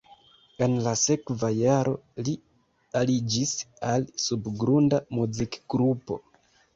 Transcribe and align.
En 0.67 0.75
la 0.85 0.91
sekva 0.99 1.49
jaro 1.57 1.91
li 2.29 2.33
aliĝis 3.01 3.51
al 3.91 4.07
subgrunda 4.23 5.01
muzikgrupo. 5.19 6.19